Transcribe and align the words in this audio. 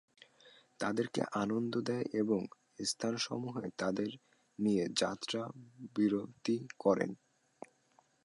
তাদেরকে 0.79 1.21
আনন্দ 1.33 1.73
দেয় 1.81 2.05
এমন 2.13 2.41
স্থানসমূহে 2.83 3.65
তাঁদের 3.77 4.11
নিয়ে 4.59 4.85
যাত্রা 4.97 5.41
বিরতি 5.95 6.57
করতেন। 6.79 7.11